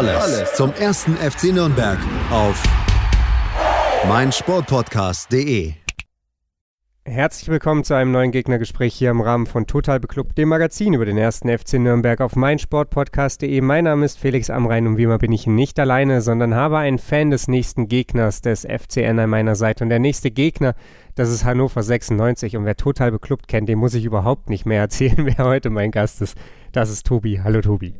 [0.00, 1.98] Alles, zum ersten FC Nürnberg
[2.30, 2.62] auf
[4.08, 5.74] meinsportpodcast.de.
[7.04, 11.04] Herzlich willkommen zu einem neuen Gegnergespräch hier im Rahmen von Total Beklubbt, dem Magazin über
[11.04, 13.60] den ersten FC Nürnberg auf meinsportpodcast.de.
[13.60, 16.98] Mein Name ist Felix Amrein und wie immer bin ich nicht alleine, sondern habe einen
[16.98, 19.84] Fan des nächsten Gegners des FCN an meiner Seite.
[19.84, 20.76] Und der nächste Gegner,
[21.14, 22.56] das ist Hannover 96.
[22.56, 25.90] Und wer Total Beklubbt kennt, dem muss ich überhaupt nicht mehr erzählen, wer heute mein
[25.90, 26.38] Gast ist.
[26.72, 27.42] Das ist Tobi.
[27.44, 27.96] Hallo Tobi.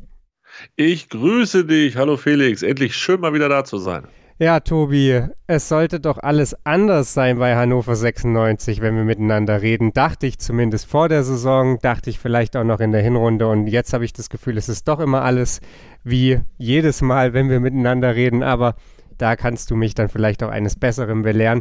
[0.77, 1.97] Ich grüße dich.
[1.97, 2.63] Hallo Felix.
[2.63, 4.05] Endlich schön mal wieder da zu sein.
[4.39, 9.93] Ja, Tobi, es sollte doch alles anders sein bei Hannover 96, wenn wir miteinander reden.
[9.93, 13.49] Dachte ich zumindest vor der Saison, dachte ich vielleicht auch noch in der Hinrunde.
[13.49, 15.61] Und jetzt habe ich das Gefühl, es ist doch immer alles
[16.05, 18.43] wie jedes Mal, wenn wir miteinander reden.
[18.43, 18.77] Aber
[19.19, 21.61] da kannst du mich dann vielleicht auch eines Besseren belehren.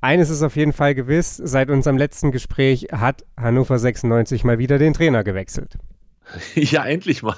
[0.00, 4.78] Eines ist auf jeden Fall gewiss, seit unserem letzten Gespräch hat Hannover 96 mal wieder
[4.78, 5.78] den Trainer gewechselt.
[6.54, 7.36] Ja, endlich mal.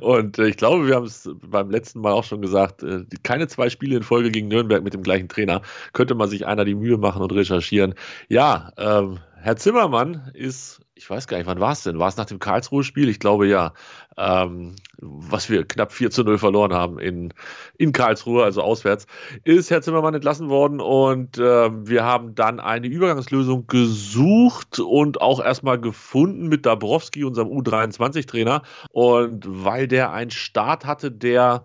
[0.00, 3.48] Und äh, ich glaube, wir haben es beim letzten Mal auch schon gesagt, äh, keine
[3.48, 5.62] zwei Spiele in Folge gegen Nürnberg mit dem gleichen Trainer.
[5.92, 7.94] Könnte man sich einer die Mühe machen und recherchieren.
[8.28, 11.98] Ja, ähm, Herr Zimmermann ist, ich weiß gar nicht, wann war es denn?
[11.98, 13.08] War es nach dem Karlsruhe-Spiel?
[13.08, 13.72] Ich glaube ja.
[14.16, 17.34] Ähm, was wir knapp 4 zu 0 verloren haben in,
[17.76, 19.06] in Karlsruhe, also auswärts,
[19.42, 25.44] ist Herr Zimmermann entlassen worden und äh, wir haben dann eine Übergangslösung gesucht und auch
[25.44, 28.62] erstmal gefunden mit Dabrowski, unserem U23-Trainer.
[28.90, 31.64] Und weil der einen Start hatte, der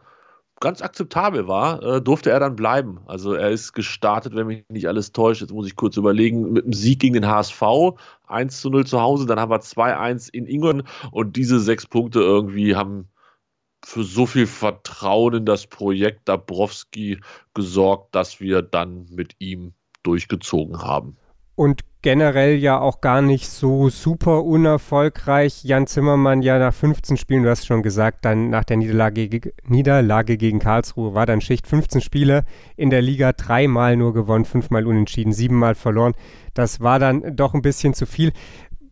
[0.60, 3.00] ganz akzeptabel war, äh, durfte er dann bleiben.
[3.06, 6.66] Also er ist gestartet, wenn mich nicht alles täuscht, jetzt muss ich kurz überlegen, mit
[6.66, 7.62] einem Sieg gegen den HSV,
[8.28, 12.20] 1 zu 0 zu Hause, dann haben wir 2-1 in Ingolstadt und diese sechs Punkte
[12.20, 13.10] irgendwie haben
[13.84, 17.22] für so viel Vertrauen in das Projekt Dabrowski
[17.54, 19.74] gesorgt, dass wir dann mit ihm
[20.04, 21.18] durchgezogen haben.
[21.56, 25.64] Und generell ja auch gar nicht so super unerfolgreich.
[25.64, 30.38] Jan Zimmermann ja nach 15 Spielen, du hast schon gesagt, dann nach der Niederlage, Niederlage
[30.38, 32.46] gegen Karlsruhe war dann Schicht 15 Spiele
[32.78, 36.14] in der Liga, dreimal nur gewonnen, fünfmal unentschieden, siebenmal verloren.
[36.54, 38.32] Das war dann doch ein bisschen zu viel.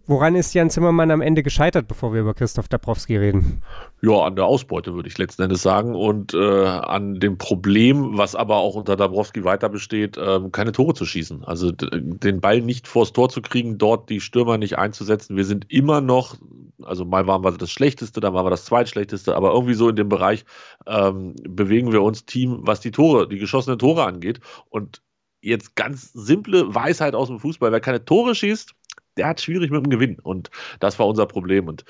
[0.09, 3.62] Woran ist Jan Zimmermann am Ende gescheitert, bevor wir über Christoph Dabrowski reden?
[4.01, 8.34] Ja, an der Ausbeute würde ich letzten Endes sagen und äh, an dem Problem, was
[8.34, 11.44] aber auch unter Dabrowski weiter besteht, äh, keine Tore zu schießen.
[11.44, 15.35] Also den Ball nicht vors Tor zu kriegen, dort die Stürmer nicht einzusetzen.
[15.35, 16.38] Wir sind immer noch,
[16.84, 19.97] also mal waren wir das Schlechteste, dann waren wir das Zweitschlechteste, aber irgendwie so in
[19.97, 20.45] dem Bereich
[20.85, 24.39] ähm, bewegen wir uns Team, was die Tore, die geschossenen Tore angeht.
[24.69, 25.01] Und
[25.41, 28.74] jetzt ganz simple Weisheit aus dem Fußball, wer keine Tore schießt,
[29.18, 30.20] der hat schwierig mit dem Gewinn.
[30.20, 31.68] Und das war unser Problem.
[31.68, 31.86] Und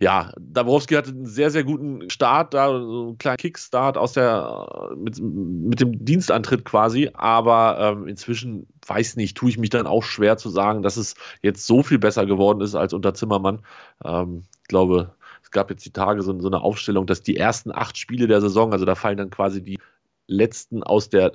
[0.00, 4.90] ja, Dabrowski hatte einen sehr, sehr guten Start, da so einen kleinen Kickstart aus der,
[4.96, 7.10] mit, mit dem Dienstantritt quasi.
[7.14, 11.14] Aber ähm, inzwischen, weiß nicht, tue ich mich dann auch schwer zu sagen, dass es
[11.42, 13.60] jetzt so viel besser geworden ist als unter Zimmermann.
[14.04, 17.72] Ähm, ich glaube, es gab jetzt die Tage so, so eine Aufstellung, dass die ersten
[17.72, 19.78] acht Spiele der Saison, also da fallen dann quasi die
[20.26, 21.32] letzten aus der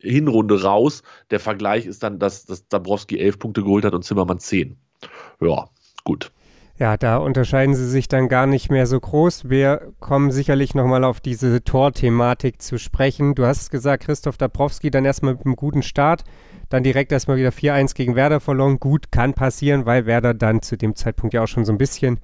[0.00, 1.02] Hinrunde raus.
[1.30, 4.76] Der Vergleich ist dann, dass, dass Dabrowski elf Punkte geholt hat und Zimmermann zehn.
[5.40, 5.68] Ja,
[6.04, 6.32] gut.
[6.78, 9.50] Ja, da unterscheiden sie sich dann gar nicht mehr so groß.
[9.50, 13.34] Wir kommen sicherlich nochmal auf diese Torthematik zu sprechen.
[13.34, 16.22] Du hast gesagt, Christoph Dabrowski dann erstmal mit einem guten Start,
[16.68, 18.78] dann direkt erstmal wieder 4-1 gegen Werder verloren.
[18.78, 22.20] Gut, kann passieren, weil Werder dann zu dem Zeitpunkt ja auch schon so ein bisschen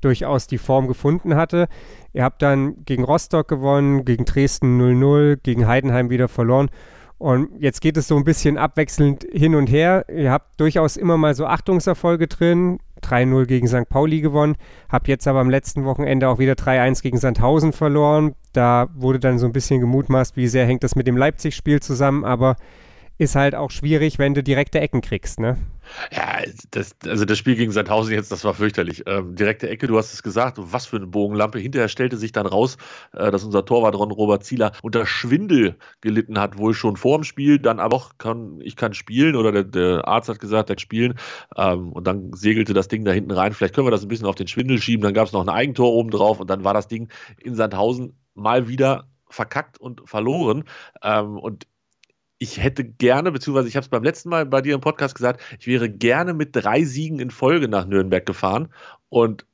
[0.00, 1.66] durchaus die Form gefunden hatte.
[2.12, 6.70] Ihr habt dann gegen Rostock gewonnen, gegen Dresden 0-0, gegen Heidenheim wieder verloren.
[7.18, 10.04] Und jetzt geht es so ein bisschen abwechselnd hin und her.
[10.14, 12.78] Ihr habt durchaus immer mal so Achtungserfolge drin.
[13.02, 13.88] 3-0 gegen St.
[13.88, 14.56] Pauli gewonnen.
[14.88, 18.34] Habt jetzt aber am letzten Wochenende auch wieder 3-1 gegen Sandhausen verloren.
[18.52, 22.24] Da wurde dann so ein bisschen gemutmaßt, wie sehr hängt das mit dem Leipzig-Spiel zusammen.
[22.24, 22.56] Aber
[23.18, 25.56] ist halt auch schwierig, wenn du direkte Ecken kriegst, ne?
[26.10, 29.04] Ja, das, also das Spiel gegen Sandhausen jetzt, das war fürchterlich.
[29.06, 31.58] Ähm, direkte Ecke, du hast es gesagt, was für eine Bogenlampe.
[31.58, 32.76] Hinterher stellte sich dann raus,
[33.12, 37.24] äh, dass unser Torwart Ron Robert Zieler unter Schwindel gelitten hat, wohl schon vor dem
[37.24, 40.76] Spiel, dann aber auch kann, ich kann spielen oder der, der Arzt hat gesagt, er
[40.76, 41.14] kann spielen.
[41.56, 43.52] Ähm, und dann segelte das Ding da hinten rein.
[43.52, 45.02] Vielleicht können wir das ein bisschen auf den Schwindel schieben.
[45.02, 47.08] Dann gab es noch ein Eigentor oben drauf und dann war das Ding
[47.42, 50.64] in Sandhausen mal wieder verkackt und verloren.
[51.02, 51.66] Ähm, und
[52.38, 55.40] ich hätte gerne, beziehungsweise ich habe es beim letzten Mal bei dir im Podcast gesagt,
[55.58, 58.68] ich wäre gerne mit drei Siegen in Folge nach Nürnberg gefahren
[59.08, 59.46] und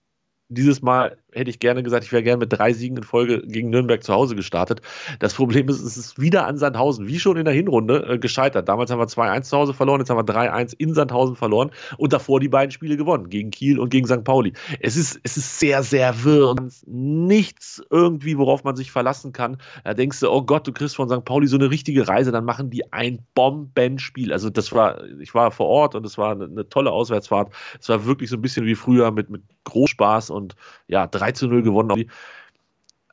[0.48, 3.70] dieses Mal hätte ich gerne gesagt, ich wäre gerne mit drei Siegen in Folge gegen
[3.70, 4.80] Nürnberg zu Hause gestartet.
[5.18, 8.68] Das Problem ist, es ist wieder an Sandhausen, wie schon in der Hinrunde, äh, gescheitert.
[8.68, 12.12] Damals haben wir 2-1 zu Hause verloren, jetzt haben wir 3-1 in Sandhausen verloren und
[12.12, 14.24] davor die beiden Spiele gewonnen, gegen Kiel und gegen St.
[14.24, 14.52] Pauli.
[14.80, 16.54] Es ist, es ist sehr, sehr wirr
[16.86, 19.58] nichts irgendwie, worauf man sich verlassen kann.
[19.84, 21.24] Da denkst du, oh Gott, du kriegst von St.
[21.24, 24.32] Pauli so eine richtige Reise, dann machen die ein Bombenspiel.
[24.32, 27.52] Also das war, ich war vor Ort und es war eine, eine tolle Auswärtsfahrt.
[27.80, 30.56] Es war wirklich so ein bisschen wie früher mit, mit Großspaß und
[30.88, 32.10] ja, 3 zu 0 gewonnen.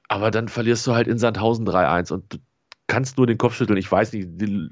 [0.07, 2.39] Aber dann verlierst du halt in Sandhausen 3-1 und
[2.89, 3.77] kannst nur den Kopf schütteln.
[3.77, 4.69] Ich weiß nicht, die,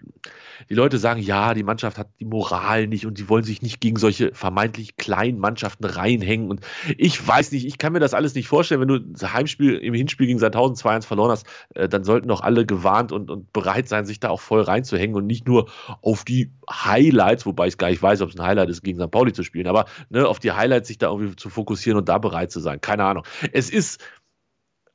[0.69, 3.79] die, Leute sagen, ja, die Mannschaft hat die Moral nicht und die wollen sich nicht
[3.79, 6.49] gegen solche vermeintlich kleinen Mannschaften reinhängen.
[6.49, 6.61] Und
[6.97, 8.81] ich weiß nicht, ich kann mir das alles nicht vorstellen.
[8.81, 12.41] Wenn du das Heimspiel im Hinspiel gegen Sandhausen 2-1 verloren hast, äh, dann sollten doch
[12.41, 15.69] alle gewarnt und, und bereit sein, sich da auch voll reinzuhängen und nicht nur
[16.01, 19.11] auf die Highlights, wobei ich gar nicht weiß, ob es ein Highlight ist, gegen St.
[19.11, 22.17] Pauli zu spielen, aber ne, auf die Highlights sich da irgendwie zu fokussieren und da
[22.17, 22.81] bereit zu sein.
[22.81, 23.23] Keine Ahnung.
[23.53, 24.01] Es ist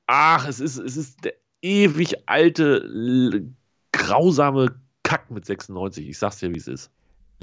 [0.07, 1.29] ach, es ist, es ist
[1.63, 3.51] ewig alte,
[3.93, 6.09] grausame Kack mit 96.
[6.09, 6.91] Ich sag's dir, wie es ist.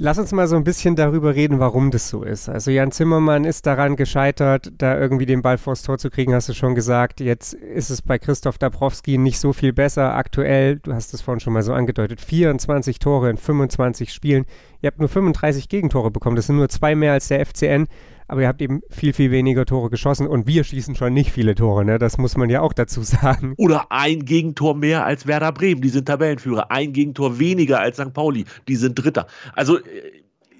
[0.02, 2.48] Lass uns mal so ein bisschen darüber reden, warum das so ist.
[2.48, 6.48] Also Jan Zimmermann ist daran gescheitert, da irgendwie den Ball vors Tor zu kriegen, hast
[6.48, 7.20] du schon gesagt.
[7.20, 10.76] Jetzt ist es bei Christoph Dabrowski nicht so viel besser aktuell.
[10.76, 12.22] Du hast es vorhin schon mal so angedeutet.
[12.22, 14.46] 24 Tore in 25 Spielen.
[14.80, 16.36] Ihr habt nur 35 Gegentore bekommen.
[16.36, 17.86] Das sind nur zwei mehr als der FCN
[18.30, 21.56] aber ihr habt eben viel, viel weniger Tore geschossen und wir schießen schon nicht viele
[21.56, 21.98] Tore, ne?
[21.98, 23.54] Das muss man ja auch dazu sagen.
[23.56, 26.70] Oder ein Gegentor mehr als Werder Bremen, die sind Tabellenführer.
[26.70, 28.14] Ein Gegentor weniger als St.
[28.14, 29.26] Pauli, die sind Dritter.
[29.54, 29.82] Also äh,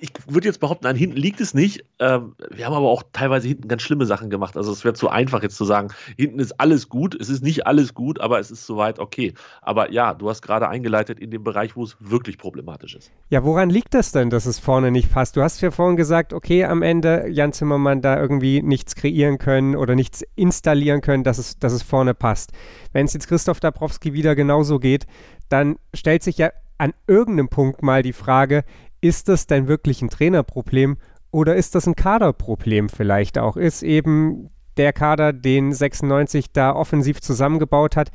[0.00, 1.85] ich würde jetzt behaupten, an hinten liegt es nicht.
[1.99, 4.56] Ähm, wir haben aber auch teilweise hinten ganz schlimme Sachen gemacht.
[4.56, 7.14] Also es wäre zu einfach jetzt zu sagen, hinten ist alles gut.
[7.20, 9.35] Es ist nicht alles gut, aber es ist soweit okay.
[9.61, 13.11] Aber ja, du hast gerade eingeleitet in dem Bereich, wo es wirklich problematisch ist.
[13.29, 15.37] Ja, woran liegt das denn, dass es vorne nicht passt?
[15.37, 19.76] Du hast ja vorhin gesagt, okay, am Ende Jan Zimmermann da irgendwie nichts kreieren können
[19.76, 22.52] oder nichts installieren können, dass es, dass es vorne passt.
[22.93, 25.06] Wenn es jetzt Christoph Dabrowski wieder genauso geht,
[25.49, 28.64] dann stellt sich ja an irgendeinem Punkt mal die Frage,
[29.00, 30.97] ist das denn wirklich ein Trainerproblem
[31.31, 33.56] oder ist das ein Kaderproblem vielleicht auch?
[33.56, 38.11] Ist eben der Kader, den 96 da offensiv zusammengebaut hat,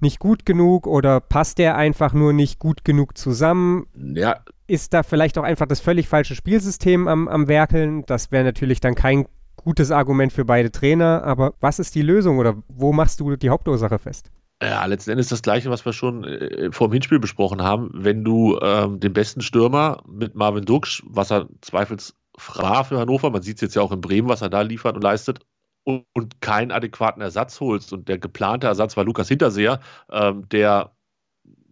[0.00, 3.86] nicht gut genug oder passt der einfach nur nicht gut genug zusammen?
[3.94, 4.40] Ja.
[4.66, 8.04] Ist da vielleicht auch einfach das völlig falsche Spielsystem am, am Werkeln?
[8.06, 9.26] Das wäre natürlich dann kein
[9.56, 13.50] gutes Argument für beide Trainer, aber was ist die Lösung oder wo machst du die
[13.50, 14.30] Hauptursache fest?
[14.62, 17.90] Ja, letzten Endes das Gleiche, was wir schon äh, vor dem Hinspiel besprochen haben.
[17.94, 23.42] Wenn du ähm, den besten Stürmer mit Marvin Duksch, was er zweifelsfrei für Hannover, man
[23.42, 25.40] sieht es jetzt ja auch in Bremen, was er da liefert und leistet,
[25.82, 27.92] und, und keinen adäquaten Ersatz holst.
[27.92, 29.80] Und der geplante Ersatz war Lukas Hinterseher,
[30.12, 30.92] ähm, der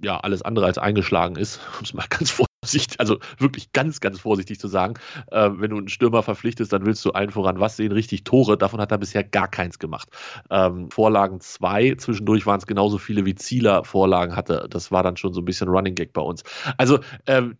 [0.02, 2.49] ja alles andere als eingeschlagen ist, um es mal ganz vorsichtig,
[2.98, 4.94] also wirklich ganz, ganz vorsichtig zu sagen.
[5.30, 8.58] Äh, wenn du einen Stürmer verpflichtest, dann willst du allen voran was sehen, richtig Tore.
[8.58, 10.08] Davon hat er bisher gar keins gemacht.
[10.50, 14.66] Ähm, Vorlagen zwei, zwischendurch waren es genauso viele wie Zieler Vorlagen hatte.
[14.68, 16.42] Das war dann schon so ein bisschen Running Gag bei uns.
[16.76, 17.56] Also ähm,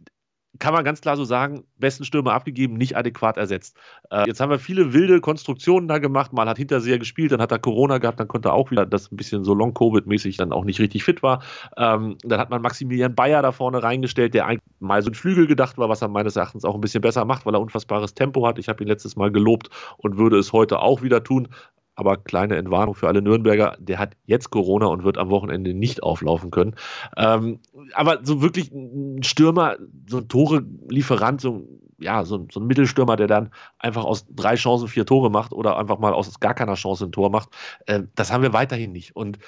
[0.61, 3.77] kann man ganz klar so sagen, besten Stürmer abgegeben, nicht adäquat ersetzt.
[4.11, 6.33] Äh, jetzt haben wir viele wilde Konstruktionen da gemacht.
[6.33, 9.11] Mal hat Hinterseher gespielt, dann hat er Corona gehabt, dann konnte er auch wieder, das
[9.11, 11.43] ein bisschen so Long-Covid-mäßig dann auch nicht richtig fit war.
[11.77, 15.47] Ähm, dann hat man Maximilian Bayer da vorne reingestellt, der eigentlich mal so ein Flügel
[15.47, 18.47] gedacht war, was er meines Erachtens auch ein bisschen besser macht, weil er unfassbares Tempo
[18.47, 18.59] hat.
[18.59, 21.49] Ich habe ihn letztes Mal gelobt und würde es heute auch wieder tun
[21.95, 26.03] aber kleine Entwarnung für alle Nürnberger, der hat jetzt Corona und wird am Wochenende nicht
[26.03, 26.75] auflaufen können.
[27.17, 27.61] Ähm,
[27.95, 29.77] aber so wirklich ein Stürmer,
[30.09, 31.69] so ein Tore-Lieferant, so,
[31.99, 35.77] ja, so, so, ein Mittelstürmer, der dann einfach aus drei Chancen vier Tore macht oder
[35.77, 37.51] einfach mal aus gar keiner Chance ein Tor macht,
[37.87, 39.15] äh, das haben wir weiterhin nicht.
[39.15, 39.39] Und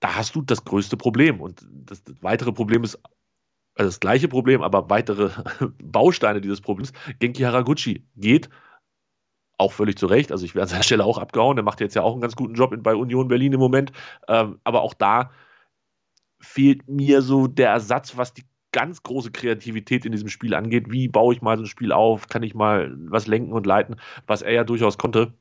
[0.00, 1.40] da hast du das größte Problem.
[1.40, 2.98] Und das, das weitere Problem ist
[3.76, 5.30] also das gleiche Problem, aber weitere
[5.82, 6.92] Bausteine dieses Problems.
[7.18, 8.48] Genki Haraguchi geht
[9.58, 10.32] auch völlig zu Recht.
[10.32, 11.56] Also ich wäre an seiner Stelle auch abgehauen.
[11.56, 13.92] Der macht jetzt ja auch einen ganz guten Job bei Union Berlin im Moment.
[14.28, 15.30] Ähm, aber auch da
[16.40, 20.90] fehlt mir so der Ersatz, was die ganz große Kreativität in diesem Spiel angeht.
[20.90, 22.28] Wie baue ich mal so ein Spiel auf?
[22.28, 23.96] Kann ich mal was lenken und leiten?
[24.26, 25.32] Was er ja durchaus konnte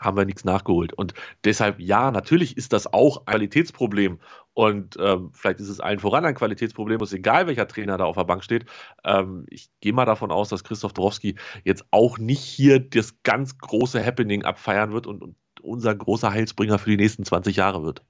[0.00, 0.92] haben wir nichts nachgeholt.
[0.92, 4.18] Und deshalb, ja, natürlich ist das auch ein Qualitätsproblem.
[4.52, 8.16] Und ähm, vielleicht ist es allen voran ein Qualitätsproblem, ist egal, welcher Trainer da auf
[8.16, 8.66] der Bank steht.
[9.04, 13.58] Ähm, ich gehe mal davon aus, dass Christoph Drowski jetzt auch nicht hier das ganz
[13.58, 18.02] große Happening abfeiern wird und, und unser großer Heilsbringer für die nächsten 20 Jahre wird.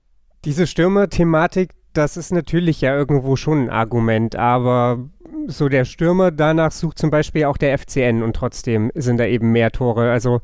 [0.44, 5.08] Diese Stürmer-Thematik, das ist natürlich ja irgendwo schon ein Argument, aber
[5.46, 9.52] so der Stürmer, danach sucht zum Beispiel auch der FCN und trotzdem sind da eben
[9.52, 10.10] mehr Tore.
[10.10, 10.40] Also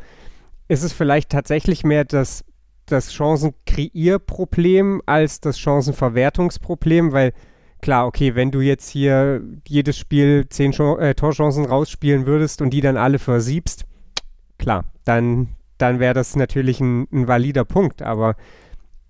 [0.71, 2.45] ist es vielleicht tatsächlich mehr das,
[2.87, 7.33] das Chancenkreierproblem als das Chancenverwertungsproblem, weil
[7.83, 12.71] klar, okay, wenn du jetzt hier jedes Spiel zehn Ch äh, Torchancen rausspielen würdest und
[12.71, 13.85] die dann alle versiebst,
[14.59, 15.49] klar, dann
[15.81, 18.03] dann wäre das natürlich ein, ein valider Punkt.
[18.03, 18.37] Aber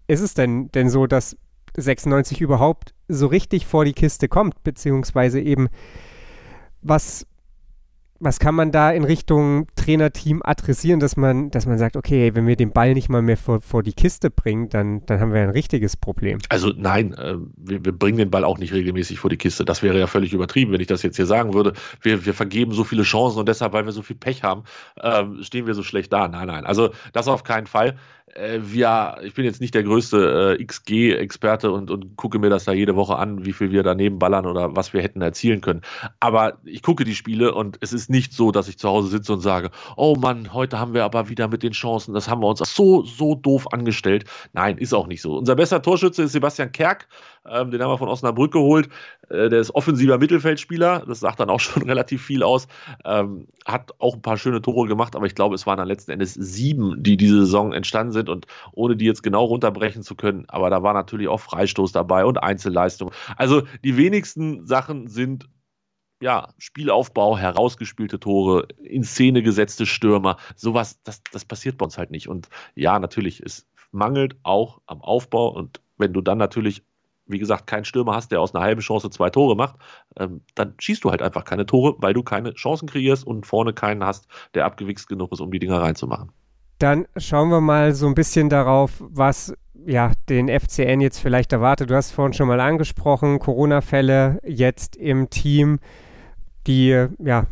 [0.07, 1.37] ist es denn, denn so, dass
[1.76, 5.69] 96 überhaupt so richtig vor die Kiste kommt, beziehungsweise eben
[6.81, 7.26] was
[8.21, 12.47] was kann man da in Richtung Trainerteam adressieren, dass man, dass man sagt, okay, wenn
[12.47, 15.41] wir den Ball nicht mal mehr vor, vor die Kiste bringen, dann, dann haben wir
[15.41, 16.39] ein richtiges Problem.
[16.50, 19.65] Also nein, äh, wir, wir, bringen den Ball auch nicht regelmäßig vor die Kiste.
[19.65, 21.73] Das wäre ja völlig übertrieben, wenn ich das jetzt hier sagen würde.
[22.03, 24.65] Wir, wir vergeben so viele Chancen und deshalb, weil wir so viel Pech haben,
[24.97, 26.29] äh, stehen wir so schlecht da.
[26.29, 26.67] Nein, nein.
[26.67, 27.97] Also das auf keinen Fall
[28.35, 32.65] äh, ja, ich bin jetzt nicht der größte äh, XG-Experte und, und gucke mir das
[32.65, 35.83] da jede Woche an, wie viel wir daneben ballern oder was wir hätten erzielen können.
[36.21, 39.33] Aber ich gucke die Spiele und es ist nicht so, dass ich zu Hause sitze
[39.33, 42.49] und sage, oh Mann, heute haben wir aber wieder mit den Chancen, das haben wir
[42.49, 44.25] uns so, so doof angestellt.
[44.52, 45.38] Nein, ist auch nicht so.
[45.38, 47.09] Unser bester Torschütze ist Sebastian Kerk,
[47.49, 48.88] ähm, den haben wir von Osnabrück geholt.
[49.29, 52.67] Äh, der ist offensiver Mittelfeldspieler, das sagt dann auch schon relativ viel aus.
[53.05, 56.11] Ähm, hat auch ein paar schöne Tore gemacht, aber ich glaube, es waren dann letzten
[56.11, 60.45] Endes sieben, die diese Saison entstanden sind und ohne die jetzt genau runterbrechen zu können,
[60.49, 63.12] aber da war natürlich auch Freistoß dabei und Einzelleistung.
[63.37, 65.49] Also die wenigsten Sachen sind
[66.21, 72.11] ja, Spielaufbau, herausgespielte Tore, in Szene gesetzte Stürmer, sowas, das, das passiert bei uns halt
[72.11, 72.29] nicht.
[72.29, 76.83] Und ja, natürlich, es mangelt auch am Aufbau und wenn du dann natürlich
[77.31, 79.77] wie gesagt, keinen Stürmer hast, der aus einer halben Chance zwei Tore macht,
[80.19, 83.73] ähm, dann schießt du halt einfach keine Tore, weil du keine Chancen kreierst und vorne
[83.73, 86.33] keinen hast, der abgewichst genug ist, um die Dinger reinzumachen.
[86.79, 89.55] Dann schauen wir mal so ein bisschen darauf, was
[89.87, 91.91] ja, den FCN jetzt vielleicht erwartet.
[91.91, 95.79] Du hast vorhin schon mal angesprochen, Corona-Fälle jetzt im Team,
[96.67, 97.47] die ja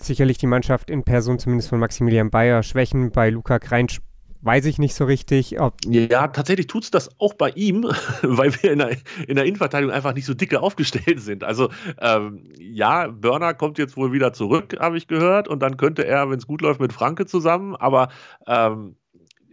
[0.00, 3.10] sicherlich die Mannschaft in Person zumindest von Maximilian Bayer schwächen.
[3.10, 4.00] Bei Luca Kreinsch
[4.42, 5.56] weiß ich nicht so richtig.
[5.86, 7.82] Ja, tatsächlich tut es das auch bei ihm,
[8.22, 11.42] weil wir in der, in der Innenverteidigung einfach nicht so dicke aufgestellt sind.
[11.44, 16.06] Also ähm, ja, Börner kommt jetzt wohl wieder zurück, habe ich gehört, und dann könnte
[16.06, 18.08] er, wenn es gut läuft, mit Franke zusammen, aber
[18.46, 18.96] ähm,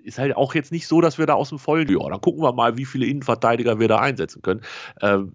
[0.04, 2.44] ist halt auch jetzt nicht so, dass wir da aus dem Vollen, ja, dann gucken
[2.44, 4.62] wir mal, wie viele Innenverteidiger wir da einsetzen können.
[5.02, 5.34] Ähm,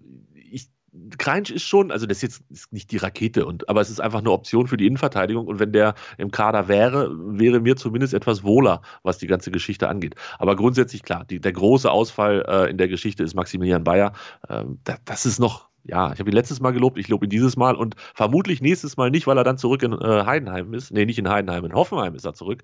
[1.17, 3.99] Kreinsch ist schon, also das ist jetzt ist nicht die Rakete, und, aber es ist
[3.99, 5.47] einfach eine Option für die Innenverteidigung.
[5.47, 9.89] Und wenn der im Kader wäre, wäre mir zumindest etwas wohler, was die ganze Geschichte
[9.89, 10.15] angeht.
[10.37, 14.13] Aber grundsätzlich klar, die, der große Ausfall äh, in der Geschichte ist Maximilian Bayer.
[14.49, 17.29] Ähm, da, das ist noch, ja, ich habe ihn letztes Mal gelobt, ich lobe ihn
[17.29, 20.91] dieses Mal und vermutlich nächstes Mal nicht, weil er dann zurück in äh, Heidenheim ist.
[20.91, 22.63] Nee, nicht in Heidenheim, in Hoffenheim ist er zurück.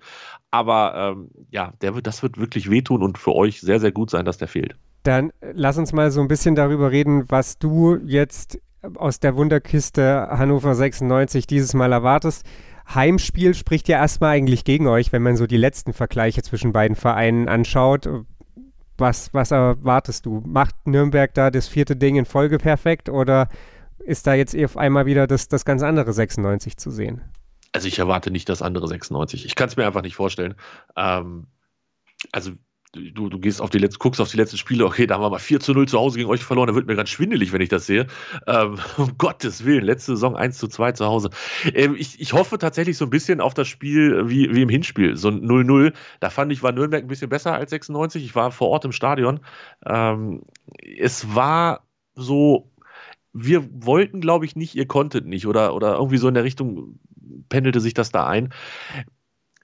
[0.51, 4.09] Aber ähm, ja, der wird, das wird wirklich wehtun und für euch sehr, sehr gut
[4.09, 4.75] sein, dass der fehlt.
[5.05, 8.59] Dann lass uns mal so ein bisschen darüber reden, was du jetzt
[8.95, 12.43] aus der Wunderkiste Hannover 96 dieses Mal erwartest.
[12.93, 16.95] Heimspiel spricht ja erstmal eigentlich gegen euch, wenn man so die letzten Vergleiche zwischen beiden
[16.95, 18.09] Vereinen anschaut.
[18.97, 20.41] Was, was erwartest du?
[20.43, 23.47] Macht Nürnberg da das vierte Ding in Folge perfekt oder
[23.99, 27.21] ist da jetzt auf einmal wieder das, das ganz andere 96 zu sehen?
[27.73, 29.45] Also ich erwarte nicht das andere 96.
[29.45, 30.55] Ich kann es mir einfach nicht vorstellen.
[30.95, 31.45] Ähm,
[32.31, 32.53] also
[32.95, 35.29] du, du gehst auf die letzten, guckst auf die letzten Spiele, okay, da haben wir
[35.29, 37.61] mal 4 zu 0 zu Hause gegen euch verloren, da wird mir ganz schwindelig, wenn
[37.61, 38.07] ich das sehe.
[38.47, 41.29] Ähm, um Gottes Willen, letzte Saison 1 zu 2 zu Hause.
[41.73, 45.15] Ähm, ich, ich hoffe tatsächlich so ein bisschen auf das Spiel wie, wie im Hinspiel,
[45.17, 45.93] so ein 0-0.
[46.19, 48.23] Da fand ich, war Nürnberg ein bisschen besser als 96.
[48.23, 49.39] Ich war vor Ort im Stadion.
[49.85, 50.43] Ähm,
[50.81, 51.85] es war
[52.15, 52.71] so,
[53.33, 56.99] wir wollten, glaube ich, nicht, ihr konntet nicht oder, oder irgendwie so in der Richtung
[57.49, 58.53] pendelte sich das da ein.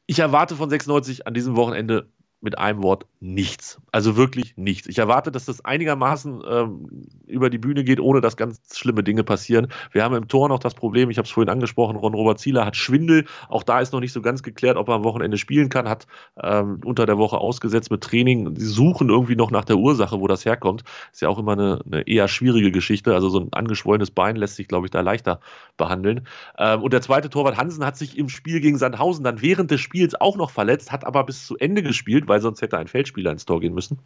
[0.08, 2.10] Ich erwarte von 96 an diesem Wochenende
[2.42, 3.80] mit einem Wort nichts.
[3.92, 4.88] Also wirklich nichts.
[4.88, 9.24] Ich erwarte, dass das einigermaßen ähm, über die Bühne geht, ohne dass ganz schlimme Dinge
[9.24, 9.68] passieren.
[9.92, 12.76] Wir haben im Tor noch das Problem, ich habe es vorhin angesprochen, Ron-Robert Zieler hat
[12.76, 13.26] Schwindel.
[13.48, 16.08] Auch da ist noch nicht so ganz geklärt, ob er am Wochenende spielen kann, hat
[16.42, 18.56] ähm, unter der Woche ausgesetzt mit Training.
[18.56, 20.84] Sie suchen irgendwie noch nach der Ursache, wo das herkommt.
[21.12, 23.14] Ist ja auch immer eine, eine eher schwierige Geschichte.
[23.14, 25.42] Also so ein angeschwollenes Bein lässt sich, glaube ich, da leichter
[25.78, 26.28] behandeln.
[26.58, 29.82] Ähm, und der zweite Torwart Hansen hat sich im Spiel gegen Sandhausen dann während des
[29.82, 33.32] Spiels auch noch verletzt, hat aber bis zu Ende gespielt, weil sonst hätte ein Feldspieler
[33.32, 34.00] ins Tor gehen müssen.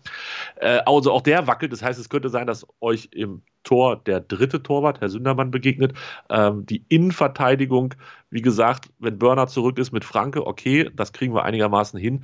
[0.56, 1.72] Äh, also auch der wackelt.
[1.72, 5.94] Das heißt, es könnte sein, dass euch im Tor der dritte Torwart, Herr Sündermann, begegnet.
[6.30, 7.96] Ähm, die Innenverteidigung,
[8.30, 12.24] wie gesagt, wenn Börner zurück ist mit Franke, okay, das kriegen wir einigermaßen hin.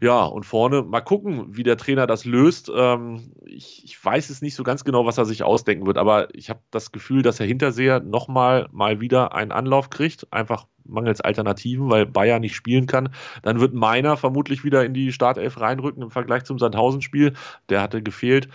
[0.00, 2.70] Ja, und vorne mal gucken, wie der Trainer das löst.
[2.74, 6.34] Ähm, ich, ich, weiß es nicht so ganz genau, was er sich ausdenken wird, aber
[6.34, 11.20] ich habe das Gefühl, dass Herr Hinterseher nochmal mal wieder einen Anlauf kriegt, einfach mangels
[11.20, 13.08] Alternativen, weil Bayern nicht spielen kann.
[13.42, 17.34] Dann wird Meiner vermutlich wieder in die Startelf reinrücken im Vergleich zum Sandhausen-Spiel.
[17.68, 18.48] Der hatte gefehlt.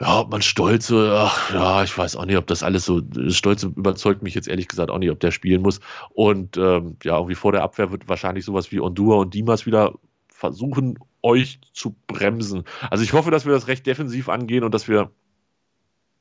[0.00, 3.68] Ja, ob man Stolze, ach, ja, ich weiß auch nicht, ob das alles so, Stolze
[3.68, 5.80] überzeugt mich jetzt ehrlich gesagt auch nicht, ob der spielen muss.
[6.10, 9.94] Und ähm, ja, irgendwie vor der Abwehr wird wahrscheinlich sowas wie Ondua und Dimas wieder
[10.28, 12.64] versuchen, euch zu bremsen.
[12.90, 15.10] Also ich hoffe, dass wir das recht defensiv angehen und dass wir,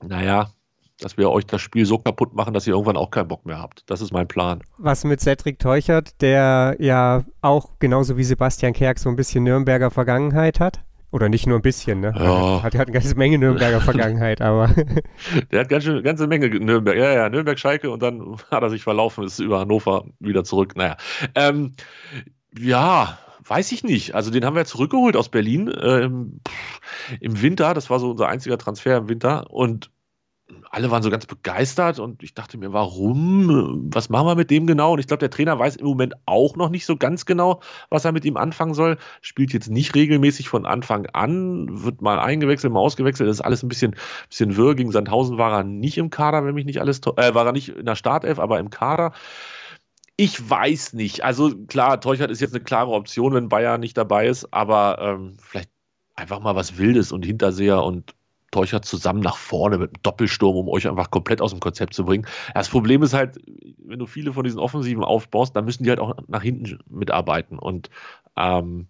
[0.04, 0.52] naja,
[1.00, 3.60] dass wir euch das Spiel so kaputt machen, dass ihr irgendwann auch keinen Bock mehr
[3.60, 3.90] habt.
[3.90, 4.62] Das ist mein Plan.
[4.78, 9.92] Was mit Cedric Teuchert, der ja auch genauso wie Sebastian Kerk so ein bisschen Nürnberger
[9.92, 10.84] Vergangenheit hat?
[11.14, 12.12] Oder nicht nur ein bisschen, ne?
[12.18, 12.64] Ja.
[12.64, 14.74] Hat, hat eine ganze Menge Nürnberger Vergangenheit, aber.
[15.52, 16.98] Der hat ganz schön, ganze Menge Nürnberg.
[16.98, 20.76] Ja, ja, Nürnberg-Schalke und dann hat er sich verlaufen, ist über Hannover wieder zurück.
[20.76, 20.98] Naja.
[21.36, 21.76] Ähm,
[22.58, 24.16] ja, weiß ich nicht.
[24.16, 26.40] Also den haben wir zurückgeholt aus Berlin ähm,
[27.20, 27.76] im Winter.
[27.76, 29.52] Das war so unser einziger Transfer im Winter.
[29.52, 29.92] Und
[30.72, 33.90] alle waren so ganz begeistert und ich dachte mir, warum?
[33.94, 34.94] Was machen wir mit dem genau?
[34.94, 38.06] Und ich glaube, der Trainer weiß im Moment auch noch nicht so ganz genau, was
[38.06, 38.98] er mit ihm anfangen soll.
[39.22, 43.30] Spielt jetzt nicht regelmäßig von Anfang an, wird mal eingewechselt, mal ausgewechselt.
[43.30, 43.96] Das ist alles ein bisschen,
[44.30, 44.76] bisschen wirr.
[44.76, 47.70] Gegen Sandhausen war er nicht im Kader, wenn mich nicht alles, äh, war er nicht
[47.70, 49.14] in der Startelf, aber im Kader.
[50.18, 51.24] Ich weiß nicht.
[51.24, 55.38] Also klar, Teuchert ist jetzt eine klare Option, wenn Bayern nicht dabei ist, aber ähm,
[55.40, 55.70] vielleicht
[56.16, 58.14] einfach mal was Wildes und Hinterseher und
[58.54, 62.06] Teuchert zusammen nach vorne mit einem Doppelsturm, um euch einfach komplett aus dem Konzept zu
[62.06, 62.26] bringen.
[62.54, 63.40] Das Problem ist halt,
[63.84, 67.60] wenn du viele von diesen Offensiven aufbaust, dann müssen die halt auch nach hinten mitarbeiten.
[67.60, 67.90] Und
[68.38, 68.88] ähm,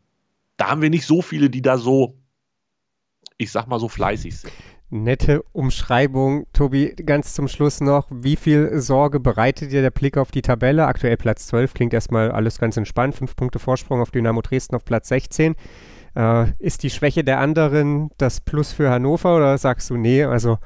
[0.58, 2.18] da haben wir nicht so viele, die da so,
[3.38, 4.54] ich sag mal, so fleißig sind.
[4.90, 6.46] Nette Umschreibung.
[6.54, 10.86] Tobi, ganz zum Schluss noch, wie viel Sorge bereitet dir der Blick auf die Tabelle?
[10.86, 13.16] Aktuell Platz 12, klingt erstmal alles ganz entspannt.
[13.16, 15.56] Fünf Punkte Vorsprung auf Dynamo Dresden auf Platz 16.
[16.16, 20.60] Äh, ist die Schwäche der anderen das Plus für Hannover oder sagst du, nee, also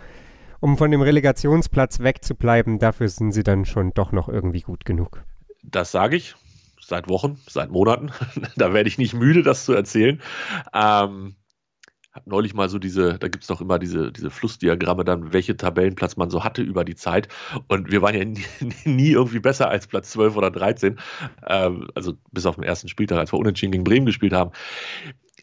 [0.59, 5.23] um von dem Relegationsplatz wegzubleiben, dafür sind sie dann schon doch noch irgendwie gut genug?
[5.63, 6.35] Das sage ich
[6.81, 8.11] seit Wochen, seit Monaten.
[8.55, 10.21] da werde ich nicht müde, das zu erzählen.
[10.73, 11.35] Ähm,
[12.17, 15.55] habe neulich mal so diese, da gibt es doch immer diese, diese Flussdiagramme dann, welche
[15.55, 17.27] Tabellenplatz man so hatte über die Zeit.
[17.67, 18.43] Und wir waren ja nie,
[18.85, 20.97] nie irgendwie besser als Platz 12 oder 13.
[21.45, 24.51] Ähm, also bis auf den ersten Spieltag, als wir unentschieden gegen Bremen gespielt haben.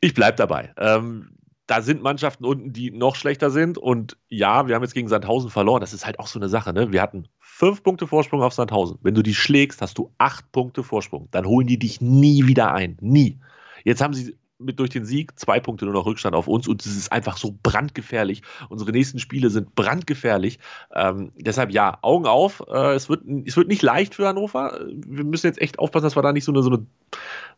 [0.05, 0.71] Ich bleibe dabei.
[0.77, 1.31] Ähm,
[1.67, 3.79] da sind Mannschaften unten, die noch schlechter sind.
[3.79, 5.81] Und ja, wir haben jetzt gegen Sandhausen verloren.
[5.81, 6.75] Das ist halt auch so eine Sache.
[6.75, 6.93] Ne?
[6.93, 8.99] Wir hatten fünf Punkte Vorsprung auf Sandhausen.
[9.01, 11.29] Wenn du die schlägst, hast du acht Punkte Vorsprung.
[11.31, 12.99] Dann holen die dich nie wieder ein.
[13.01, 13.39] Nie.
[13.83, 16.85] Jetzt haben sie mit durch den Sieg zwei Punkte nur noch Rückstand auf uns und
[16.85, 18.43] es ist einfach so brandgefährlich.
[18.69, 20.59] Unsere nächsten Spiele sind brandgefährlich.
[20.95, 22.63] Ähm, deshalb ja, Augen auf.
[22.69, 24.81] Äh, es, wird, es wird nicht leicht für Hannover.
[24.95, 26.87] Wir müssen jetzt echt aufpassen, dass wir da nicht so eine, so eine,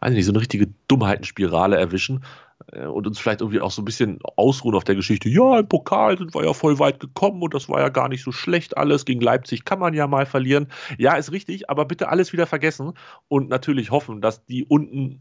[0.00, 2.24] weiß nicht, so eine richtige Dummheitenspirale erwischen
[2.72, 5.28] und uns vielleicht irgendwie auch so ein bisschen ausruhen auf der Geschichte.
[5.28, 8.24] Ja, im Pokal sind wir ja voll weit gekommen und das war ja gar nicht
[8.24, 9.04] so schlecht alles.
[9.04, 10.68] Gegen Leipzig kann man ja mal verlieren.
[10.98, 12.94] Ja, ist richtig, aber bitte alles wieder vergessen
[13.28, 15.20] und natürlich hoffen, dass die unten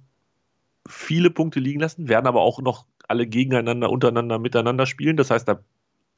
[0.88, 5.18] viele Punkte liegen lassen, werden aber auch noch alle gegeneinander, untereinander, miteinander spielen.
[5.18, 5.60] Das heißt, da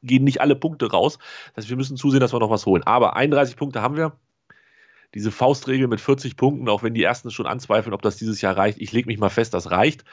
[0.03, 1.17] gehen nicht alle Punkte raus.
[1.53, 2.83] Das heißt, wir müssen zusehen, dass wir noch was holen.
[2.83, 4.13] Aber 31 Punkte haben wir.
[5.13, 8.57] Diese Faustregel mit 40 Punkten, auch wenn die ersten schon anzweifeln, ob das dieses Jahr
[8.57, 8.77] reicht.
[8.81, 10.03] Ich lege mich mal fest, das reicht.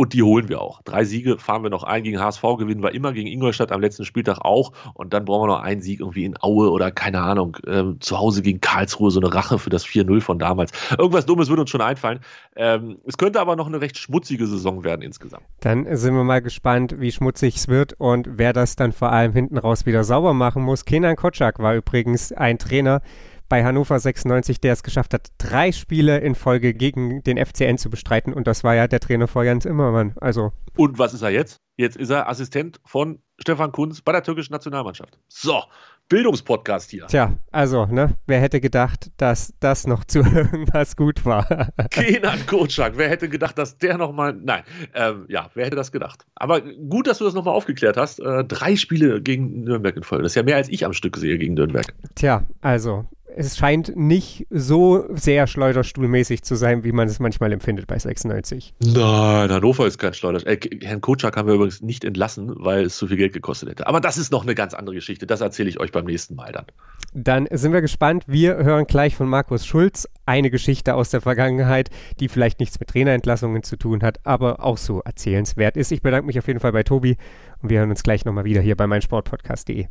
[0.00, 0.80] Und die holen wir auch.
[0.84, 2.02] Drei Siege fahren wir noch ein.
[2.02, 4.72] Gegen HSV gewinnen wir immer, gegen Ingolstadt am letzten Spieltag auch.
[4.94, 8.18] Und dann brauchen wir noch einen Sieg irgendwie in Aue oder keine Ahnung, ähm, zu
[8.18, 10.72] Hause gegen Karlsruhe, so eine Rache für das 4-0 von damals.
[10.96, 12.20] Irgendwas Dummes würde uns schon einfallen.
[12.56, 15.44] Ähm, es könnte aber noch eine recht schmutzige Saison werden insgesamt.
[15.60, 19.34] Dann sind wir mal gespannt, wie schmutzig es wird und wer das dann vor allem
[19.34, 20.86] hinten raus wieder sauber machen muss.
[20.86, 23.02] Kenan Kotschak war übrigens ein Trainer,
[23.50, 27.90] bei Hannover 96, der es geschafft hat, drei Spiele in Folge gegen den FCN zu
[27.90, 28.32] bestreiten.
[28.32, 30.14] Und das war ja der Trainer vor Jens Immermann.
[30.20, 30.52] Also.
[30.76, 31.58] Und was ist er jetzt?
[31.76, 35.18] Jetzt ist er Assistent von Stefan Kunz bei der türkischen Nationalmannschaft.
[35.28, 35.62] So,
[36.10, 37.06] Bildungspodcast hier.
[37.06, 41.46] Tja, also, ne, wer hätte gedacht, dass das noch zu irgendwas gut war?
[41.90, 46.26] Kenan Kotschak, wer hätte gedacht, dass der nochmal, nein, ähm, ja, wer hätte das gedacht?
[46.34, 48.18] Aber gut, dass du das nochmal aufgeklärt hast.
[48.20, 51.16] Äh, drei Spiele gegen Nürnberg in Folge, das ist ja mehr als ich am Stück
[51.16, 51.86] sehe gegen Nürnberg.
[52.14, 57.86] Tja, also, es scheint nicht so sehr schleuderstuhlmäßig zu sein, wie man es manchmal empfindet
[57.86, 58.74] bei 96.
[58.80, 60.52] Nein, Hannover ist kein Schleuderstuhl.
[60.52, 63.86] Äh, Herrn Kotschak haben wir übrigens nicht entlassen, weil es zu viel Geld gekostet hätte.
[63.86, 65.26] Aber das ist noch eine ganz andere Geschichte.
[65.26, 66.66] Das erzähle ich euch beim nächsten Mal dann.
[67.12, 68.24] Dann sind wir gespannt.
[68.26, 71.90] Wir hören gleich von Markus Schulz eine Geschichte aus der Vergangenheit,
[72.20, 75.90] die vielleicht nichts mit Trainerentlassungen zu tun hat, aber auch so erzählenswert ist.
[75.92, 77.16] Ich bedanke mich auf jeden Fall bei Tobi
[77.62, 79.88] und wir hören uns gleich nochmal wieder hier bei meinsportpodcast.de.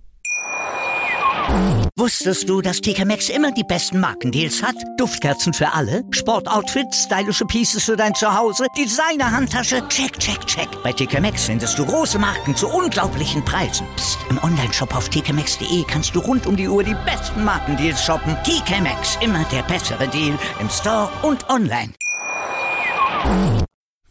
[1.97, 4.75] Wusstest du, dass TK Maxx immer die besten Markendeals hat?
[4.97, 10.67] Duftkerzen für alle, Sportoutfits, stylische Pieces für dein Zuhause, Designer-Handtasche, check, check, check.
[10.83, 13.85] Bei TK Maxx findest du große Marken zu unglaublichen Preisen.
[13.95, 14.17] Psst.
[14.29, 18.37] im Onlineshop auf tkmaxx.de kannst du rund um die Uhr die besten Markendeals shoppen.
[18.43, 21.93] TK Maxx, immer der bessere Deal im Store und online.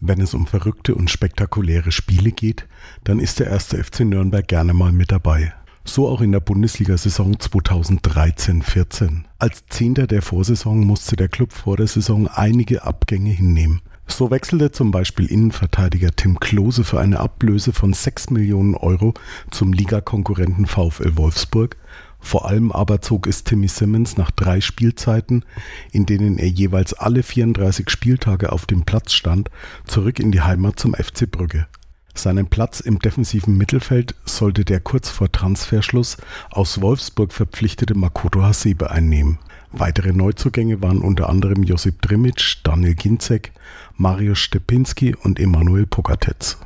[0.01, 2.69] Wenn es um verrückte und spektakuläre Spiele geht,
[3.05, 5.55] dann ist der erste FC Nürnberg gerne mal mit dabei.
[5.89, 9.23] So auch in der Bundesliga-Saison 2013-14.
[9.39, 13.81] Als Zehnter der Vorsaison musste der Club vor der Saison einige Abgänge hinnehmen.
[14.07, 19.15] So wechselte zum Beispiel Innenverteidiger Tim Klose für eine Ablöse von 6 Millionen Euro
[19.51, 21.79] zum Ligakonkurrenten VfL Wolfsburg.
[22.21, 25.43] Vor allem aber zog es Timmy Simmons nach drei Spielzeiten,
[25.91, 29.49] in denen er jeweils alle 34 Spieltage auf dem Platz stand,
[29.87, 31.67] zurück in die Heimat zum FC Brügge.
[32.15, 36.17] Seinen Platz im defensiven Mittelfeld sollte der kurz vor Transferschluss
[36.51, 39.39] aus Wolfsburg verpflichtete Makoto Hasebe einnehmen.
[39.71, 43.53] Weitere Neuzugänge waren unter anderem Josip Drimic, Daniel Ginzek,
[43.97, 46.59] Marius Stepinski und Emanuel Pogatetz.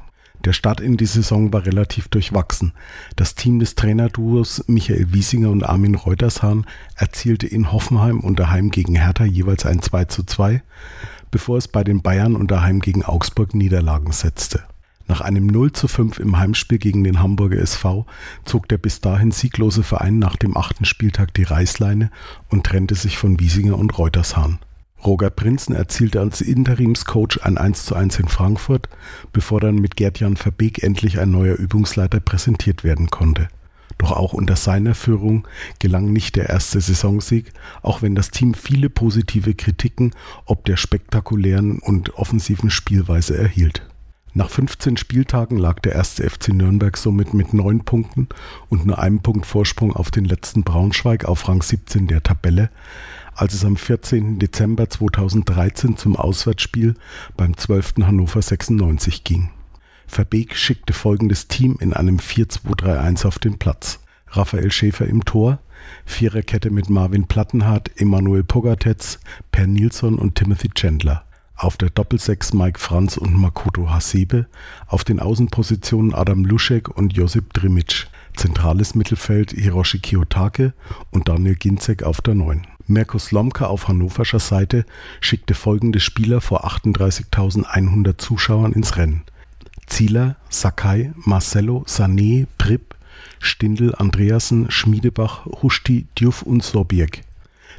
[0.45, 2.73] Der Start in die Saison war relativ durchwachsen.
[3.15, 8.97] Das Team des Trainerduos Michael Wiesinger und Armin Reutershahn erzielte in Hoffenheim und daheim gegen
[8.97, 10.63] Hertha jeweils ein 2 zu 2,
[11.31, 14.65] bevor es bei den Bayern und daheim gegen Augsburg Niederlagen setzte.
[15.09, 18.07] Nach einem 0 zu 5 im Heimspiel gegen den Hamburger SV
[18.45, 22.11] zog der bis dahin sieglose Verein nach dem achten Spieltag die Reißleine
[22.49, 24.59] und trennte sich von Wiesinger und Reutershahn.
[25.05, 28.89] Roger Prinzen erzielte als Interimscoach ein 1 zu 1 in Frankfurt,
[29.33, 33.49] bevor dann mit Gerd-Jan Verbeek endlich ein neuer Übungsleiter präsentiert werden konnte.
[33.99, 35.47] Doch auch unter seiner Führung
[35.79, 40.13] gelang nicht der erste Saisonsieg, auch wenn das Team viele positive Kritiken
[40.47, 43.83] ob der spektakulären und offensiven Spielweise erhielt.
[44.35, 48.29] Nach 15 Spieltagen lag der erste FC Nürnberg somit mit neun Punkten
[48.71, 52.71] und nur einem Punkt Vorsprung auf den letzten Braunschweig auf Rang 17 der Tabelle,
[53.35, 54.39] als es am 14.
[54.39, 56.95] Dezember 2013 zum Auswärtsspiel
[57.37, 57.95] beim 12.
[58.05, 59.51] Hannover 96 ging.
[60.07, 64.01] Verbeek schickte folgendes Team in einem 4-2-3-1 auf den Platz.
[64.29, 65.59] Raphael Schäfer im Tor,
[66.07, 71.27] Viererkette mit Marvin Plattenhardt, Emanuel Pogatetz, Per Nilsson und Timothy Chandler
[71.63, 74.47] auf der Doppelsechs Mike Franz und Makoto Hasebe,
[74.87, 80.73] auf den Außenpositionen Adam Luschek und Josip Drimic, zentrales Mittelfeld Hiroshi Kiyotake
[81.11, 82.67] und Daniel Ginzek auf der 9.
[82.89, 84.85] Mirko Slomka auf hannoverscher Seite
[85.21, 89.23] schickte folgende Spieler vor 38.100 Zuschauern ins Rennen.
[89.87, 92.97] Zieler, Sakai, Marcello, Sané, Pripp,
[93.39, 97.23] Stindl, Andreasen, Schmiedebach, Huschti, Djuf und Sobiek.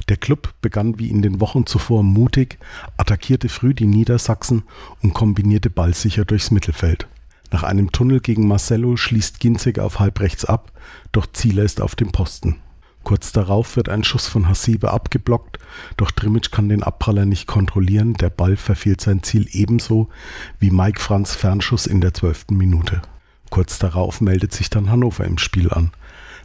[0.08, 2.58] Der Klub begann wie in den Wochen zuvor mutig,
[2.96, 4.64] attackierte früh die Niedersachsen
[5.02, 7.08] und kombinierte ballsicher durchs Mittelfeld.
[7.50, 10.72] Nach einem Tunnel gegen Marcello schließt Ginzig auf halbrechts ab,
[11.12, 12.56] doch Zieler ist auf dem Posten.
[13.04, 15.58] Kurz darauf wird ein Schuss von Hasebe abgeblockt,
[15.98, 20.08] doch Drimic kann den Abpraller nicht kontrollieren, der Ball verfehlt sein Ziel ebenso
[20.58, 23.02] wie Mike Franz Fernschuss in der zwölften Minute.
[23.50, 25.92] Kurz darauf meldet sich dann Hannover im Spiel an.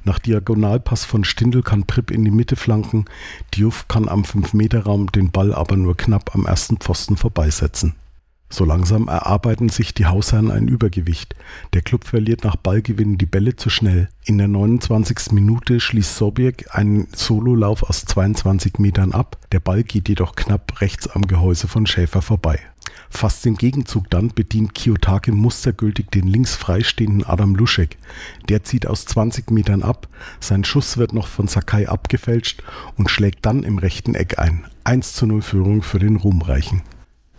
[0.03, 3.05] Nach Diagonalpass von Stindl kann Pripp in die Mitte flanken.
[3.53, 7.95] Diouf kann am 5-Meter-Raum den Ball aber nur knapp am ersten Pfosten vorbeisetzen.
[8.51, 11.35] So langsam erarbeiten sich die Hausherren ein Übergewicht.
[11.73, 14.09] Der Klub verliert nach Ballgewinn die Bälle zu schnell.
[14.25, 15.33] In der 29.
[15.33, 19.37] Minute schließt Sobiek einen Sololauf aus 22 Metern ab.
[19.51, 22.59] Der Ball geht jedoch knapp rechts am Gehäuse von Schäfer vorbei.
[23.09, 27.97] Fast im Gegenzug dann bedient Kiyotake mustergültig den links freistehenden Adam Luschek.
[28.49, 30.07] Der zieht aus 20 Metern ab,
[30.39, 32.63] sein Schuss wird noch von Sakai abgefälscht
[32.97, 34.65] und schlägt dann im rechten Eck ein.
[34.83, 36.81] 1 zu 0 Führung für den Ruhmreichen.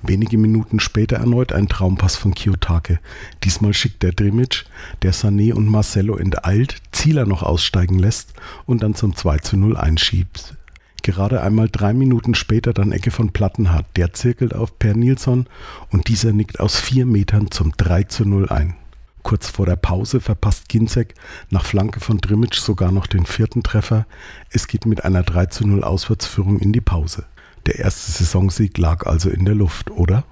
[0.03, 3.01] Wenige Minuten später erneut ein Traumpass von Kiyotake.
[3.45, 4.65] Diesmal schickt der Drimic,
[5.03, 8.33] der Sané und Marcello enteilt, Zieler noch aussteigen lässt
[8.65, 10.57] und dann zum 2 zu 0 einschiebt.
[11.03, 13.87] Gerade einmal drei Minuten später dann Ecke von Plattenhardt.
[13.97, 15.47] Der zirkelt auf Per Nilsson
[15.91, 18.77] und dieser nickt aus vier Metern zum 3 zu 0 ein.
[19.23, 21.15] Kurz vor der Pause verpasst Ginzek
[21.51, 24.07] nach Flanke von Drimic sogar noch den vierten Treffer.
[24.51, 27.27] Es geht mit einer 3 zu 0 Auswärtsführung in die Pause.
[27.67, 30.25] Der erste Saisonsieg lag also in der Luft, oder?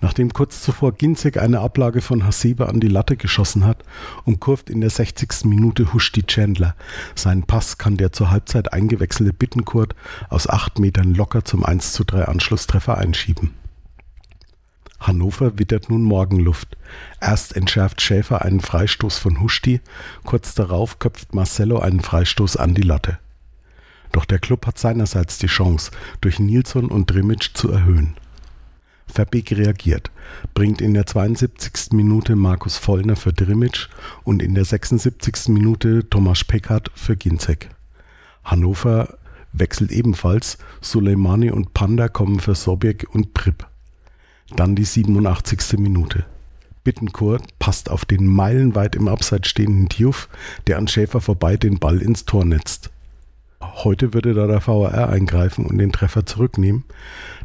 [0.00, 3.84] Nachdem kurz zuvor Ginzek eine Ablage von Hasebe an die Latte geschossen hat,
[4.24, 5.44] umkurvt in der 60.
[5.44, 6.74] Minute Huschti Chandler.
[7.14, 9.94] Seinen Pass kann der zur Halbzeit eingewechselte Bittenkurt
[10.30, 13.50] aus acht Metern locker zum 1 zu 3 Anschlusstreffer einschieben.
[15.00, 16.76] Hannover wittert nun Morgenluft.
[17.20, 19.80] Erst entschärft Schäfer einen Freistoß von Huschti,
[20.24, 23.18] kurz darauf köpft Marcello einen Freistoß an die Latte.
[24.12, 28.16] Doch der Club hat seinerseits die Chance, durch Nilsson und Drimic zu erhöhen.
[29.10, 30.10] Verbeek reagiert,
[30.54, 31.92] bringt in der 72.
[31.92, 33.88] Minute Markus Vollner für Drimic
[34.24, 35.48] und in der 76.
[35.48, 37.68] Minute Tomasz Peckert für Ginzek.
[38.44, 39.18] Hannover
[39.52, 43.66] wechselt ebenfalls, Soleimani und Panda kommen für Sobiek und Pripp.
[44.56, 45.78] Dann die 87.
[45.78, 46.24] Minute.
[46.82, 50.28] Bittencourt passt auf den meilenweit im Abseits stehenden Diouf,
[50.66, 52.90] der an Schäfer vorbei den Ball ins Tor netzt.
[53.62, 56.84] Heute würde da der VAR eingreifen und den Treffer zurücknehmen.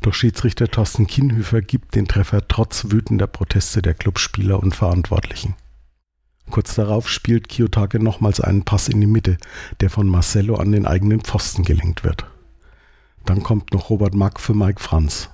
[0.02, 5.56] Doch Schiedsrichter Thorsten Kienhöfer gibt den Treffer trotz wütender Proteste der Clubspieler und Verantwortlichen.
[6.50, 9.38] Kurz darauf spielt Kiyotake nochmals einen Pass in die Mitte,
[9.82, 12.26] der von Marcello an den eigenen Pfosten gelenkt wird.
[13.26, 15.30] Dann kommt noch Robert Mack für Mike Franz.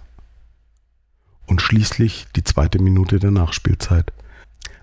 [1.48, 4.14] Und schließlich die zweite Minute der Nachspielzeit.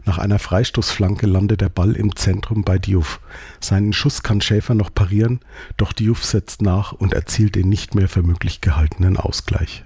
[0.08, 3.20] Nach einer Freistoßflanke landet der Ball im Zentrum bei Diouf.
[3.60, 5.40] Seinen Schuss kann Schäfer noch parieren,
[5.76, 9.84] doch Diouf setzt nach und erzielt den nicht mehr für möglich gehaltenen Ausgleich.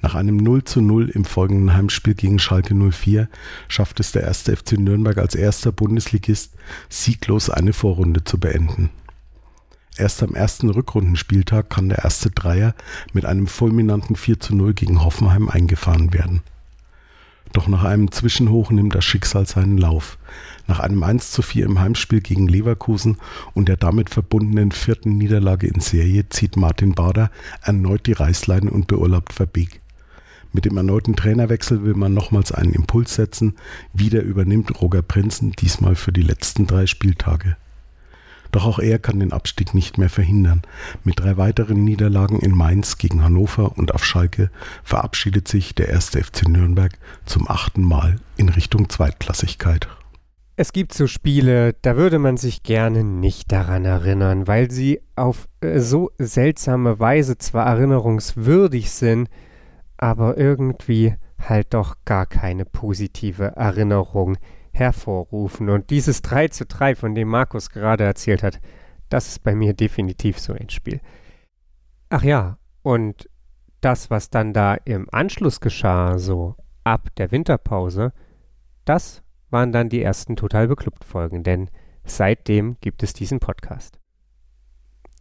[0.00, 3.28] Nach einem 0 zu 0 im folgenden Heimspiel gegen Schalke 04
[3.66, 6.54] schafft es der erste FC Nürnberg als erster Bundesligist
[6.88, 8.90] sieglos eine Vorrunde zu beenden.
[9.96, 12.76] Erst am ersten Rückrundenspieltag kann der erste Dreier
[13.12, 16.42] mit einem fulminanten 4 zu 0 gegen Hoffenheim eingefahren werden.
[17.52, 20.18] Doch nach einem Zwischenhoch nimmt das Schicksal seinen Lauf.
[20.66, 23.16] Nach einem 1 zu 4 im Heimspiel gegen Leverkusen
[23.54, 27.30] und der damit verbundenen vierten Niederlage in Serie zieht Martin Bader
[27.62, 29.80] erneut die Reißleine und beurlaubt Verbeek.
[30.52, 33.54] Mit dem erneuten Trainerwechsel will man nochmals einen Impuls setzen.
[33.92, 37.56] Wieder übernimmt Roger Prinzen, diesmal für die letzten drei Spieltage.
[38.52, 40.62] Doch auch er kann den Abstieg nicht mehr verhindern.
[41.04, 44.50] Mit drei weiteren Niederlagen in Mainz gegen Hannover und auf Schalke
[44.82, 46.92] verabschiedet sich der erste FC Nürnberg
[47.26, 49.88] zum achten Mal in Richtung Zweitklassigkeit.
[50.60, 55.46] Es gibt so Spiele, da würde man sich gerne nicht daran erinnern, weil sie auf
[55.60, 59.28] äh, so seltsame Weise zwar erinnerungswürdig sind,
[59.98, 64.36] aber irgendwie halt doch gar keine positive Erinnerung
[64.78, 65.68] hervorrufen.
[65.68, 68.60] Und dieses 3 zu 3, von dem Markus gerade erzählt hat,
[69.08, 71.00] das ist bei mir definitiv so ein Spiel.
[72.10, 73.28] Ach ja, und
[73.80, 78.12] das, was dann da im Anschluss geschah, so ab der Winterpause,
[78.84, 81.70] das waren dann die ersten Total Beklubbt Folgen, denn
[82.04, 83.98] seitdem gibt es diesen Podcast.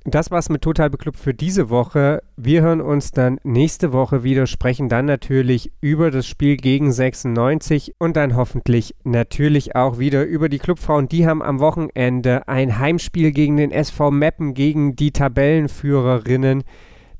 [0.09, 2.23] Das war's mit Total Beklubbt für diese Woche.
[2.37, 7.95] Wir hören uns dann nächste Woche wieder, sprechen dann natürlich über das Spiel gegen 96
[7.99, 11.09] und dann hoffentlich natürlich auch wieder über die Clubfrauen.
[11.09, 16.63] Die haben am Wochenende ein Heimspiel gegen den SV Meppen, gegen die Tabellenführerinnen.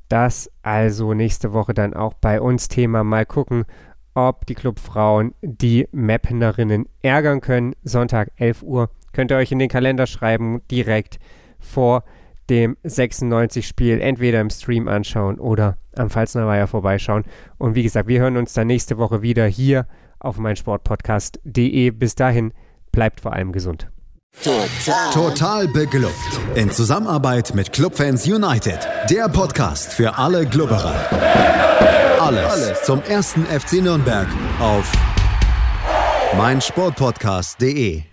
[0.08, 3.04] Das also nächste Woche dann auch bei uns Thema.
[3.04, 3.66] Mal gucken,
[4.14, 7.76] ob die Clubfrauen die Mappenerinnen ärgern können.
[7.84, 11.20] Sonntag 11 Uhr könnt ihr euch in den Kalender schreiben, direkt
[11.60, 12.06] vor
[12.50, 17.24] dem 96-Spiel entweder im Stream anschauen oder am Pfalznerweiher vorbeischauen.
[17.58, 19.88] Und wie gesagt, wir hören uns dann nächste Woche wieder hier
[20.20, 21.92] auf meinsportpodcast.de.
[21.92, 22.54] Bis dahin,
[22.92, 23.90] bleibt vor allem gesund.
[24.44, 25.14] Total.
[25.14, 26.14] Total beglückt.
[26.56, 28.80] In Zusammenarbeit mit Clubfans United.
[29.10, 30.96] Der Podcast für alle Glubberer.
[32.20, 34.28] Alles, Alles zum ersten FC Nürnberg
[34.60, 34.92] auf
[36.38, 38.04] meinsportpodcast.de.